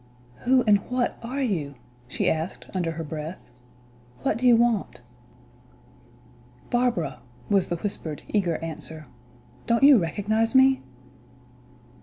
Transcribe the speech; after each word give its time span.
"Who 0.45 0.63
and 0.63 0.79
what 0.89 1.19
are 1.21 1.43
you?" 1.43 1.75
she 2.07 2.27
asked, 2.27 2.65
under 2.73 2.93
her 2.93 3.03
breath. 3.03 3.51
"What 4.23 4.35
do 4.39 4.47
you 4.47 4.55
want?" 4.55 4.99
"Barbara," 6.71 7.19
was 7.51 7.67
the 7.69 7.75
whispered, 7.77 8.23
eager 8.29 8.55
answer, 8.63 9.05
"don't 9.67 9.83
you 9.83 9.99
recognize 9.99 10.55
me?" 10.55 10.81